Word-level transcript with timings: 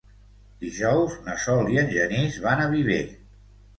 Dijous 0.63 1.19
na 1.27 1.35
Sol 1.45 1.69
i 1.75 1.77
en 1.81 1.93
Genís 1.99 2.41
van 2.47 2.65
a 2.65 2.69
Viver. 2.73 3.03